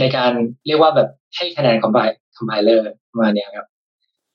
[0.00, 0.32] ในการ
[0.66, 1.98] เรียกว่าแบบให้คะแนน compi-
[2.36, 3.66] compiler ประมาณนี้ครับ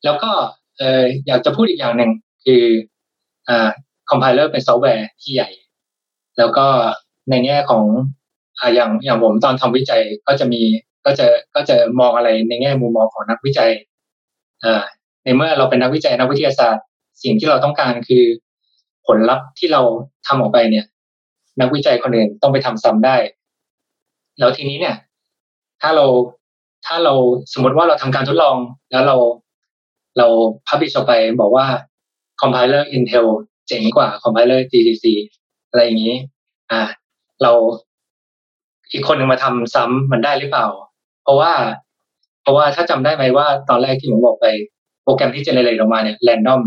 [0.04, 0.32] แล้วก็
[0.78, 2.12] เอออยากจะพูดอีกอย่างหนึ่ง
[2.46, 2.64] คือ
[3.50, 3.70] อ่า
[4.10, 5.50] compiler เป็นซอฟต์แวร์ที่ใหญ่
[6.38, 6.68] แล้วก็
[7.30, 7.84] ในแง่ของ
[8.60, 10.62] อ่าอย่างอย่างผมตอนทำวิจัยก็จะมี
[11.06, 13.72] ก็จะก็จะมองอะไรในแง่มุมมองของนักวิจัย
[14.64, 14.84] อ่า
[15.24, 16.86] ในเมื่อเราเป็นนักวิจัยนักวิทยาศาสตร์
[17.24, 18.24] สิ่งที่เราต้องการคือ
[19.08, 19.82] ผลลัพธ์ที่เรา
[20.28, 20.86] ทำออกไปเนี่ย
[21.60, 23.18] นักวิจัยคนอื่นต้องไปทำซ้ำได้
[24.40, 24.96] แล้วทีนี้เนี่ย
[25.82, 26.06] ถ้าเรา
[26.86, 27.14] ถ้าเรา
[27.54, 28.58] สมมติว่าเราทำการทดลอง
[28.92, 29.18] แล้วเรา
[30.18, 30.28] เรา
[30.68, 31.66] พับบิชออกไปบอกว่า
[32.42, 33.28] คอมไพเลอร์ Intel
[33.68, 35.06] เจ๋งกว่าคอมไพเลอร์ GCC
[35.70, 36.16] อะไรอย่างนี้
[36.72, 36.82] อ่า
[37.44, 37.52] เรา
[38.92, 40.68] อีกคนหนึ่งมาทำซ้ำมันได้หรือเปล่า
[41.24, 41.54] เพราะว่า
[42.42, 44.46] เพราะว่าถ้าจำได้ไหมว่าตอนแรกที่ผมบอกไป
[45.04, 46.62] โปรแกรมที่เจเนเรตออกมาเนี่ยแรนดอม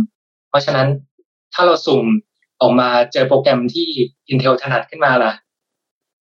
[0.49, 0.89] เพราะฉะนั้น
[1.55, 2.05] ถ้าเราสุ่ม
[2.63, 3.89] ออกมาเจอโปรแกรมที่
[4.33, 5.33] Intel ถนัดขึ้นมาล่ะ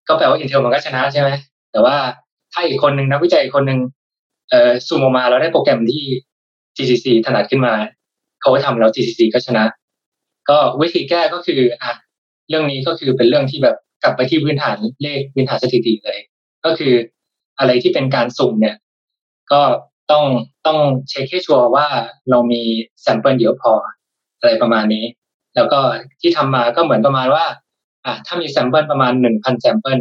[0.08, 1.30] ก็แปลว่า Intel มันก็ชนะใช่ไหม
[1.72, 1.96] แต่ว่า
[2.54, 3.80] ถ้าอีกคนหนึ่งนักวิจัยอีกคนหนึ่ง
[4.50, 6.04] เอ่อสุ่มออกมาแล้วได้โปรแกรมที่
[6.76, 7.74] GCC ถนัดขึ้นมา
[8.42, 9.66] เขาก็ทำแล้ว GCC ก็ชนะ
[10.50, 11.92] ก็วิธีแก้ก็คืออะ
[12.50, 16.20] เรื่องนี้ก็คือเป็นเรื่องที่แบบกลับไปที่พื้นฐานเลขพื้นฐานสถิติเลย
[16.66, 16.94] ก็คือ
[17.60, 18.76] อะไรที่เป็นการสุ่มเนี่ย
[19.52, 19.62] ก็
[20.12, 20.26] ต้อง
[20.68, 21.88] ต้องเช็คให้ชัวร์ว่า
[22.30, 22.62] เรามี
[23.02, 23.74] sample เยอะพอ
[24.40, 25.06] อะไรประมาณนี้
[25.56, 25.80] แล้วก็
[26.22, 27.46] ที่ทำมาก็เหมือนประมาณว่า
[28.06, 30.00] อะถ้ามี sample ประมาณหนึ่งพัน sample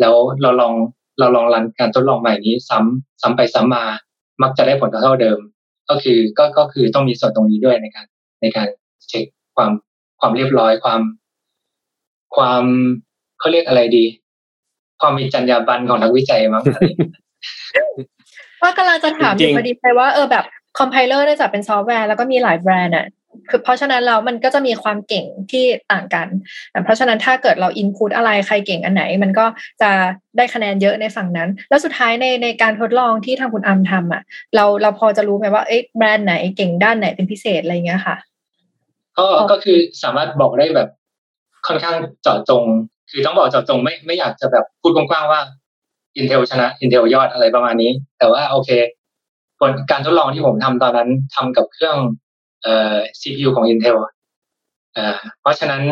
[0.00, 0.74] แล้วเราลอง
[1.18, 3.84] เราลอง run การทดลองใหม่นี้ซ้ำซ้ำไปซ้ำมา
[4.42, 5.38] มักจะได้ผลเท่าเดิม
[5.88, 8.06] ก็คือก็ก็คือต้องมีส่วนตรงนี้ด้วยในการ
[8.42, 8.68] ในการ
[9.08, 9.24] เช็ค
[9.56, 9.70] ความ
[10.20, 11.00] ความเรียบร้อยความ
[12.36, 12.64] ความ
[13.38, 14.04] เขาเรียกอะไรดี
[15.00, 17.14] ความมีจรรยาบรรณของนักวิจัยมั้งอะไรอย่างเงี้ย
[18.62, 20.44] ว่ากำลังจะถามอยู่จริงๆพอดีไปว่าเออแบบ
[20.78, 23.06] compiler เนื่องจากเป็นซอฟต์แวร์แล้วก็มีหลายแบรนด์อะ
[23.50, 26.28] คือเพราะฉะนั้นแล้วมันก็จะมีความเก่งที่ต่างกัน
[26.84, 29.46] เพราะฉะนั้นถ้าเกิดเรา input อะไรใครเก่งอันไหน มันก็
[29.82, 29.90] จะ
[30.36, 34.22] ได้คะแนนเยอะในฝั่งนั้น แล้วสุดท้ายในในการทดลองที่ทางคุณอามทำอะ
[34.54, 38.16] เราเราพอจะรู้ไหมว่าเอ๊ะแบรนด์ไหนเก่งด้านไหนเป็นพิเศษอะไรเงี้ยค่ะ
[39.18, 40.88] ก็ก็คือสามารถบอกได้แบบ
[41.66, 42.64] ค่อนข้างเจาะจง
[43.10, 45.40] คือต้องบอกเจาะจงไม่ไม่อยากจะแบบพูดกว้างๆว่า
[46.20, 48.70] Intel ชนะ Intel ยอดอะไรประมาณนี้ แต่ว่าโอเค
[49.60, 51.96] ผลการทดลองที่ผมทำตอนนั้นทำกับเครื่อง
[52.62, 53.96] เอ่อ CPU ของ Intel
[54.96, 55.08] อ่า
[55.40, 55.82] เพราะฉะนั้น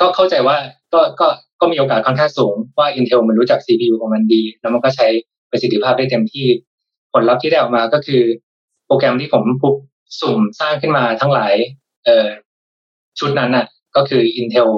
[0.00, 0.56] ก็เข้าใจว่า
[0.92, 1.26] ก็ก็
[1.60, 5.06] ก็มีโอกาสค่อนข้างสูงว่า Intel มันรู้จัก CPU ของมันดี แล้วมันก็ใช้
[5.50, 6.46] ประสิทธิภาพได้เต็มที่
[7.12, 8.22] ผลลัพธ์ที่ได้ออกมาก็คือ
[8.86, 9.76] โปรแกรมที่ผมปุบ
[10.20, 11.54] สุ่มสร้างขึ้นมาทั้งหลาย
[12.04, 12.28] เอ่อ
[13.18, 14.68] ชุดนั้นน่ะ ก็คือ Intel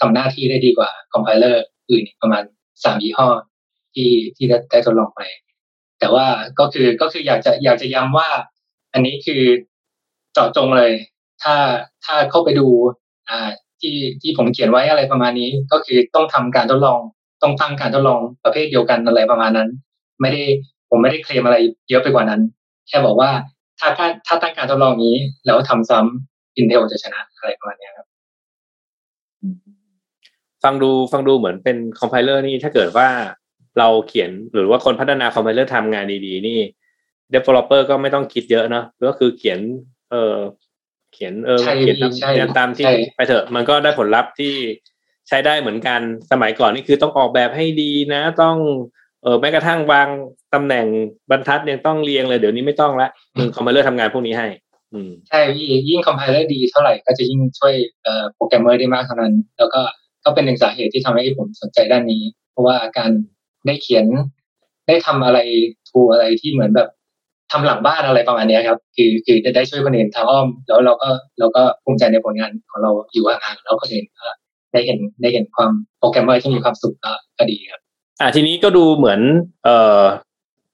[0.00, 2.42] ทำหน้าที่ได้ดีกว่าคอมไพเลอร์อื่นประมาณ
[2.84, 3.28] สามยี่ห้อ
[3.94, 5.20] ที่ที่ได้ได้ทดลองไป
[5.98, 6.26] แต่ว่า
[6.58, 8.28] ก็คือก็คืออยากจะอยากจะย้ำว่า
[8.92, 9.42] อันนี้คือ
[10.36, 10.92] เจาะจงเลย
[11.42, 11.54] ถ้า
[12.04, 12.66] ถ้าเข้าไปดู
[13.28, 13.48] อ่า
[13.80, 17.00] ที่ที่ผมเขียนไว้อะไรประมาณนี้ ก็คือต้องทำการทดลอง
[17.42, 19.68] ต้องตั้งการทดลองประเภทเดียวกันอะไรประมาณนั้น
[20.20, 20.42] ไม่ได้
[20.90, 21.56] ผมไม่ได้เคลมอะไร
[21.88, 22.40] เยอะไปกว่านั้น
[22.88, 23.30] แค่บอกว่า
[23.80, 28.06] ถ้าการถ้าตั้งการทดลองนี้ แล้วทำซ้ำ Intel จะชนะอะไรประมาณนี้ครับ
[30.62, 33.08] ฟังดูฟังดูเหมือนเป็นคอมไพเลอร์นี่ถ้าเกิดว่า
[33.78, 36.58] เราเขียนหรือว่าคนพัฒนาคอมไพเลอร์ทำงานดีๆ นี่
[37.34, 39.58] developer ก็ไม่ต้องคิดเยอะเนาะก็คือเขียน
[40.12, 40.36] เออ
[41.12, 44.54] เขียนเออใช่เขียนตามใช่เขียนตามที่ใช่ไปเถอะ มันก็ได้ผลลัพธ์ที่
[45.28, 46.00] ใช้ได้เหมือนกัน
[46.32, 48.56] สมัยก่อนนี่คือต้องออกแบบให้ดีนะ ต้อง
[49.22, 50.08] เออแม้กระทั่งวาง
[50.54, 50.86] ตำแหน่ง
[51.30, 53.08] บรรทัดยังต้องเรียงเลยเดี๋ยวนี้ไม่ต้องละ
[53.54, 54.46] compiler ทำงานพวกนี้ให้
[54.92, 59.80] อืมใช่พี่ยิ่ง compiler ดีเท่าไหร่ก็จะยิ่งช่วยเอ่อโปรแกรมเมอร์ได้มากเท่านั้น แล้วก็
[60.24, 63.10] ก็เป็นหนึ่งสาเหตุที่ทำให้ผมสนใจด้านนี้ เพราะว่าการ
[63.66, 64.06] ได้เขียน
[64.88, 65.38] ได้ทำอะไร
[65.88, 66.88] tool อะไรที่เหมือนแบบ
[67.52, 74.04] ทำหลังบ้านอะไรประมาณเนี้ยครับ คือคือจะได้ช่วยคนอื่นทางอ้อม แล้วเราก็เราก็ภูมิใจในผลงานของเราอยู่ห่างๆแล้วก็เห็น
[74.72, 76.94] ได้เห็นได้เห็นความโปรแกรมเมอร์ที่มีความสุข
[77.38, 77.80] ก็ดีครับ
[78.20, 79.20] อ่าทีนี้ก็ดูเหมือน
[79.64, 80.00] เอ่อ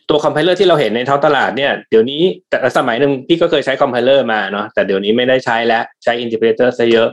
[0.08, 7.08] ตัว compiler ที่เราเห็นในท้องตลาดเนี่ยเดี๋ยวนี้แต่สมัยหนึ่งพี่ก็เคยใช้ compiler มาเนาะแต่เดี๋ยวนี้ไม่ได้ใช้แล้วใช้อินทิเ r เตอร์ซะเยอะ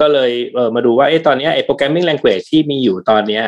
[0.00, 3.44] ก็เลยเออมาดูว่าเอ๊ะตอนเนี้ยไอ้ programming language ที่มีอยู่ตอนเนี้ย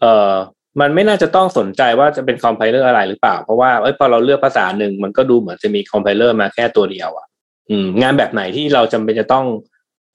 [0.00, 0.32] เออ
[0.80, 7.26] มันไม่น่าจะต้องสนใจว่าจะเป็น compiler อะไรหรือเปล่า เพราะว่าเอ้ยพอเราเลือกภาษาหนึ่งมันก็ดูเหมือนจะมี compiler มาแค่ตัวเดียวอะ
[7.68, 9.46] อืม งานแบบไหนที่เราจำเป็นจะต้อง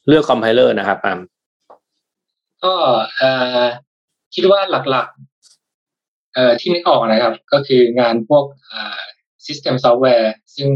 [0.08, 1.19] เลือกคอมไพเลอร์นะครับอาม
[2.63, 2.74] ก็
[3.17, 3.63] เอ่อ
[4.36, 9.02] คิดว่าหลักๆเอ่อที่นึกออกนะครับ ก็คืองานพวกอ่า
[9.45, 10.69] System Software ซึ่ง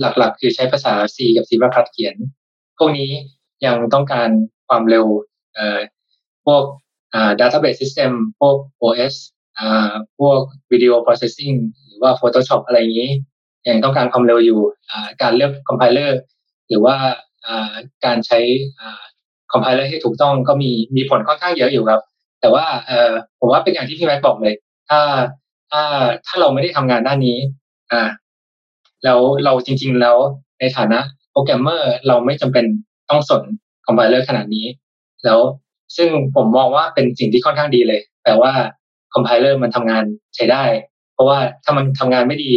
[0.00, 1.52] หลักๆ คือใช้ภาษา C กับ C++
[1.92, 2.16] เขียน
[2.78, 3.10] พวกนี้
[3.66, 4.28] ยังต้องการ
[4.68, 5.06] ความเร็ว
[5.54, 5.78] เอ่อ
[6.46, 6.62] พวก
[7.14, 9.14] อ่า Database System พวก OS
[9.58, 13.10] อ่าพวก Video Processing หรือว่า Photoshop อะไรอย่างนี้
[13.68, 16.10] ยังต้องการความเร็วอยู่อ่าการเลือก Compiler
[16.68, 16.96] หรือว่า
[17.46, 17.72] อ่า
[18.04, 18.38] การใช้
[18.80, 19.02] อ่า
[19.52, 22.00] compiler ให้ถูกต้องก็มีมีผลค่อนข้างเยอะอยู่ครับ
[22.40, 24.54] แต่ว่าเออผมว่าเป็นอย่างที่พี่แม็กบอกเลย
[24.88, 25.00] ถ้า
[25.70, 25.82] ถ้า
[26.26, 27.38] ถ้าเราไม่ได้ทำงานด้านนี้
[27.92, 28.02] อ่า
[29.04, 30.16] แล้วเราจริง ๆ แล้ว
[30.60, 31.00] ในฐานะ
[31.32, 32.64] โปรแกรมเมอร์เราไม่จำเป็น
[33.10, 33.42] ต้องสน
[33.86, 34.66] compiler ขนาดนี้
[35.24, 35.40] แล้ว
[35.96, 38.52] ซึ่งผมมองว่าเป็นสิ่งที่ค่อนข้างดีเลย แต่ว่า
[39.14, 40.04] compiler มันทำงาน
[40.36, 40.64] ใช้ได้
[41.14, 42.52] เพราะว่าถ้ามันทำงานไม่ดี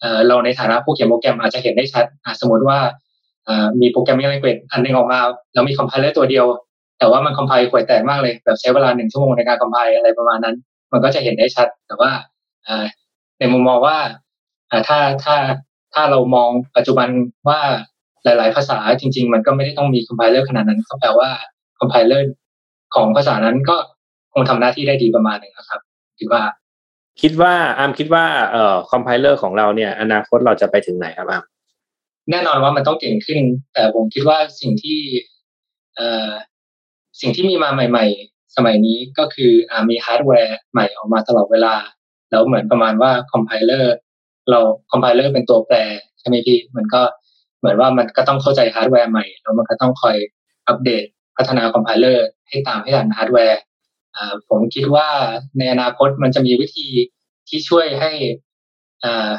[0.00, 2.04] เออเราในฐานะผู้เขียนโปรแกรมอาจจะเห็นได้ชัด
[2.40, 2.78] สมมติว่า
[3.80, 5.20] มีโปรแกรมมิ่ง language อันหนึงออกมา
[5.54, 6.46] แล้วมี compiler ตัวเดียว
[6.98, 10.56] แต่ว่ามัน compile ห่วยแตกมากเลยแบบใช้เวลาหนึ่งชั่วโมงในการ compile อะไรประมาณนั้น
[10.92, 12.10] มันก็จะเห็นได้ชัด แต่ว่า
[13.38, 13.98] ในมุมมองว่า
[14.70, 15.36] อ่าถ้าถ้า
[15.94, 17.08] ถ้าเรามองปัจจุบัน
[17.48, 17.60] ว่า
[18.24, 21.28] หลาย ๆ ภาษาจริง ๆ มันก็ไม่ได้ต้องมี compiler ขนาดนั้นก็แปลว่า
[21.78, 22.26] ค compiler
[22.94, 23.76] ของภาษานั้นก็
[24.34, 25.80] คงทำหน้าที่ได้ดีประมาณหนึ่งนะครับ
[26.18, 26.42] คิดว่า
[27.22, 31.44] คิดว่าอามคิดว่าเอ่อ compiler ของเราเนี่ย อนาคตเราจะไปถึงไหนครับอาม
[32.30, 33.40] แน่นอนว่ามันต้องเก่งขึ้น
[33.72, 34.98] แต่ผมคิดว่าสิ่งที่
[35.96, 36.30] เอ่อ
[37.20, 41.74] สิ่งที่มีมาใหม่ ๆ สมัยนี้ก็คืออ่ามีฮาร์ดแวร์ใหม่ออกมาตลอดเวลา
[42.30, 43.94] แล้วเหมือนประมาณว่า compiler
[44.50, 44.58] เรา
[44.90, 45.76] compiler เป็นตัวแปร
[46.18, 47.02] ใช่ไหมพี่ มันก็
[47.58, 50.16] เหมือนว่ามันก็ต้องเข้าใจฮาร์ดแวร์ใหม่ แล้วมันก็ต้องคอย
[50.68, 51.04] อัปเดต
[51.36, 53.60] พัฒนา compiler ให้ตามให้ทันฮาร์ดแวร์
[54.48, 55.08] ผมคิดว่า
[55.58, 56.86] ในอนาคตมันจะมีวิธี
[57.48, 58.12] ที่ช่วยให้
[59.02, 59.32] คอ่า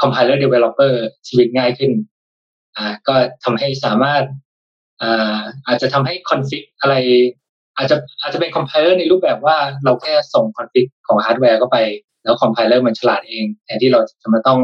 [0.00, 0.92] compiler developer
[1.28, 1.92] ชีวิตง่ายขึ้น
[3.08, 4.22] ก็ทำให้สามารถ
[5.02, 6.94] อาอาจจะทำให้ config อะไร
[7.76, 11.78] อาจจะอาจจะเป็น compiler ในรูปแบบว่าเราแค่ส่ง config ของฮาร์ดแวร์เข้าไป
[12.24, 14.58] แล้ว compiler มันฉลาดเองแทนที่เราจะมาต้อง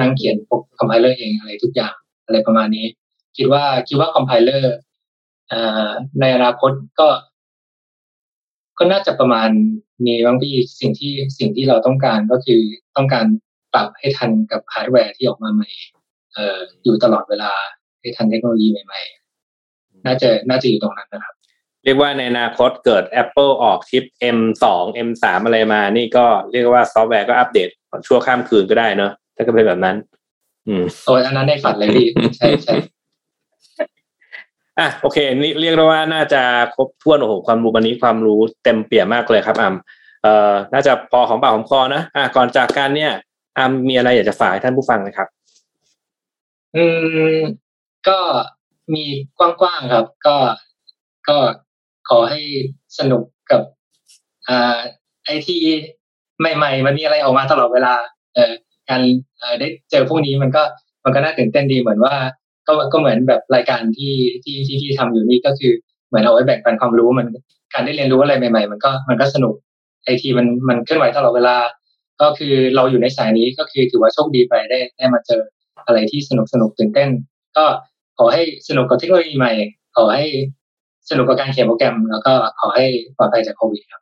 [0.00, 0.36] นั่งเขียน
[0.78, 1.94] compiler เองอะไรทุกอย่าง
[2.26, 2.86] อะไรประมาณนี้
[3.36, 4.74] คิดว่าคิดว่า compiler
[6.20, 7.08] ในอนาคตก็
[8.78, 9.48] ก็น่าจะประมาณ
[10.06, 12.60] นี้บางพี่สิ่งที่สิ่งที่เราต้องการก็คือ
[12.96, 13.26] ต้องการ
[13.74, 15.68] ปรับให้ทันกับฮาร์ดแวร์ที่ออกมาใหม่
[16.32, 17.52] เอ่ออยู่ตลอดเวลา
[18.00, 21.34] ให้ทันเทคโนโลยีใหม่ๆ น่าจะน่าจะอยู่ตรงนั้นนะครับ
[21.84, 24.04] เรียกว่าในอนาคตเกิด Apple ออก chip
[24.36, 24.64] M2
[25.08, 27.68] M3 อะไรมา นี่ก็เรียกว่าซอฟต์แวร์ก็อัปเดต
[28.06, 29.96] ชั่วข้ามคืนก็ได้เนอะถ้าก็เป็นแบบนั้น
[30.66, 32.74] อืมโอ้ยอันนั้นในฝันเลยพี่ใช่ใช่
[34.82, 36.42] อะโอเคนี่เรียกได้ว่าน่าจะ
[36.74, 39.74] ครบถ้วนโอ้โหความรู้วันนี้ความรู้เต็มเปี่ยมมากเลยครับอาม
[40.22, 43.12] เอ่อน่าจะพอของปากของคอนะอะก่อนจากกันเนี่ย
[43.58, 45.28] อามมีอะไรอยากจะฝากให้ท่านผู้ฟังไหมครับ
[46.76, 46.84] อื
[47.36, 47.38] ม
[48.08, 48.18] ก็
[48.94, 49.04] มี
[49.38, 50.36] กว้างๆครับ ก็
[51.28, 51.38] ก็
[52.08, 52.40] ขอให้
[52.98, 53.62] สนุกกับ
[54.48, 54.78] อ่า
[55.24, 55.56] ไอที
[56.40, 57.94] ใหม่ ๆ มันมีอะไรออกมาตลอดเวลา
[58.34, 58.52] เอ่อ
[58.90, 59.02] การ
[59.38, 60.62] เอ่อได้เจอพวกนี้มันก็
[61.04, 62.14] มันก็น่าตื่นเต้นดีเหมือนว่า
[62.72, 65.72] ก็ก็เหมือนแบบรายการที่ที่ที่ที่ทำอยู่นี่ก็คือ
[66.08, 67.26] เหมือนเอาไว้แบ่งปันความรู้มัน
[67.74, 69.54] การได้เรียนรู้อะไรใหม่ ๆ มันก็มันก็สนุก
[70.04, 71.56] ไอทีมันมันเคลื่อนไหวตลอดเวลา
[72.20, 75.42] ก็คือเราอยู่ในสายนี้ก็คือถือว่าโชคดีไปได้ได้มาเจอ
[75.86, 77.08] อะไรที่สนุกสนุกตื่นเต้น
[77.56, 77.64] ก็
[78.18, 79.52] ขอให้สนุกกับเทคโนโลยีใหม่
[79.96, 80.26] ขอให้
[81.10, 84.01] สนุกกับการเขียนโปรแกรม แล้วก็ขอให้ปลอดภัยจากโควิดครับ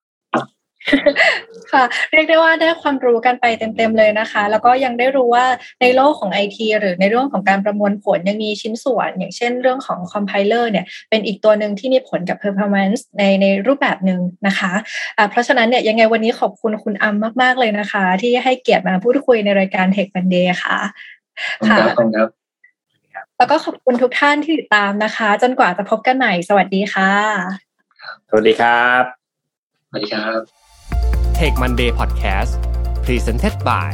[1.73, 5.47] ค่ะ เรียกได้ว่าได้ความรู้กันไปเต็มๆเลยนะคะ แล้วก็ยังได้รู้ว่า
[5.81, 20.79] ในโลกของไอทีหรือในเรื่องของการประมวลผลยังมีชิ้นส่วน อย่างเช่นเรื่องของคอมไพเลอร์เนี่ยเป็นอีกตัวหนึ่งที่มีผลกับ performance ในในรูปแบบหนึ่งนะคะะเพราะฉะนั้นเนี่ยยังไงวันนี้ขอบคุณคุณอัมมากๆเลยนะคะ ที่ให้เกียรติมาพูดคุยในรายการ Tech Monday ค่ะ
[21.69, 22.29] ค่ะขอบคุณครับ
[23.39, 27.13] แล้วก็ขอบคุณทุกท่านที่ติดตามนะคะ จนกว่าจะพบกันใหม่สวัสดีค่ะ
[28.29, 29.03] สวัสดีครับ
[29.89, 30.60] สวัสดีครับ
[31.47, 32.53] Tech Monday Podcast
[33.05, 33.93] Presented by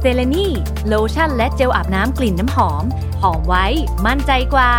[0.00, 0.46] เซเลนี
[0.88, 2.84] โลชั่นและเจลอาบน้ำกลิ่นน้ำหอม
[3.22, 3.66] หอมไว้
[4.06, 4.72] มั่นใจกว่า